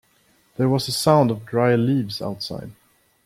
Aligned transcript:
There 0.57 0.67
was 0.67 0.87
a 0.87 0.91
sound 0.91 1.29
of 1.29 1.45
dry 1.45 1.75
leaves 1.75 2.23
outside. 2.23 2.71